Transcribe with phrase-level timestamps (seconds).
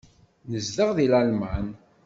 [0.51, 1.67] Nezdeɣ deg Lalman.